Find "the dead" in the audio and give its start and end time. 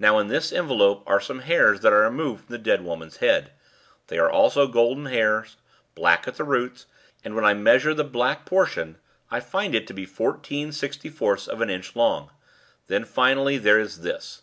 2.52-2.82